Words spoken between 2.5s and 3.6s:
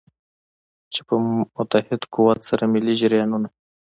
ملي جریانونه.